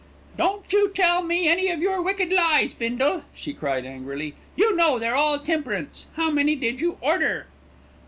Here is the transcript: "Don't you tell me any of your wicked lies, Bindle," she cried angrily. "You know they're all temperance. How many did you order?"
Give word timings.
"Don't 0.35 0.73
you 0.73 0.89
tell 0.89 1.21
me 1.21 1.47
any 1.47 1.69
of 1.69 1.79
your 1.79 2.01
wicked 2.01 2.33
lies, 2.33 2.73
Bindle," 2.73 3.21
she 3.35 3.53
cried 3.53 3.85
angrily. 3.85 4.33
"You 4.55 4.75
know 4.75 4.97
they're 4.97 5.13
all 5.15 5.37
temperance. 5.37 6.07
How 6.15 6.31
many 6.31 6.55
did 6.55 6.81
you 6.81 6.97
order?" 7.01 7.45